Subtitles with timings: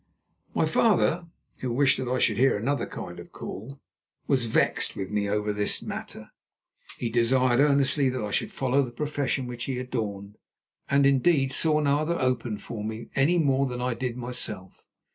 [0.55, 1.27] My father,
[1.57, 3.79] who wished that I should hear another kind of call,
[4.25, 6.31] was vexed with me over this matter.
[6.97, 10.39] He desired earnestly that I should follow the profession which he adorned,
[10.89, 14.83] and indeed saw no other open for me any more than I did myself.